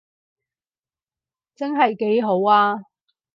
[1.55, 2.85] 真係幾好啊